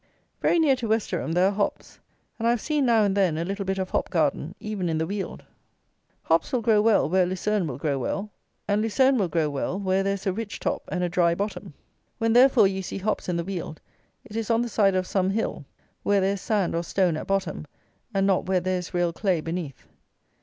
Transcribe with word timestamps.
Very 0.41 0.57
near 0.57 0.75
to 0.77 0.87
Westerham 0.87 1.33
there 1.33 1.49
are 1.49 1.51
hops: 1.51 1.99
and 2.39 2.47
I 2.47 2.49
have 2.49 2.59
seen 2.59 2.87
now 2.87 3.03
and 3.03 3.15
then 3.15 3.37
a 3.37 3.45
little 3.45 3.65
bit 3.65 3.77
of 3.77 3.91
hop 3.91 4.09
garden, 4.09 4.55
even 4.59 4.89
in 4.89 4.97
the 4.97 5.05
Weald. 5.05 5.43
Hops 6.23 6.51
will 6.51 6.63
grow 6.63 6.81
well 6.81 7.07
where 7.07 7.27
lucerne 7.27 7.67
will 7.67 7.77
grow 7.77 7.99
well; 7.99 8.31
and 8.67 8.81
lucerne 8.81 9.19
will 9.19 9.27
grow 9.27 9.47
well 9.47 9.79
where 9.79 10.01
there 10.01 10.15
is 10.15 10.25
a 10.25 10.33
rich 10.33 10.59
top 10.59 10.81
and 10.91 11.03
a 11.03 11.07
dry 11.07 11.35
bottom. 11.35 11.75
When 12.17 12.33
therefore 12.33 12.67
you 12.67 12.81
see 12.81 12.97
hops 12.97 13.29
in 13.29 13.37
the 13.37 13.43
Weald, 13.43 13.79
it 14.25 14.35
is 14.35 14.49
on 14.49 14.63
the 14.63 14.69
side 14.69 14.95
of 14.95 15.05
some 15.05 15.29
hill, 15.29 15.65
where 16.01 16.19
there 16.19 16.33
is 16.33 16.41
sand 16.41 16.73
or 16.73 16.83
stone 16.83 17.15
at 17.15 17.27
bottom, 17.27 17.67
and 18.11 18.25
not 18.25 18.47
where 18.47 18.59
there 18.59 18.79
is 18.79 18.95
real 18.95 19.13
clay 19.13 19.39
beneath. 19.39 19.85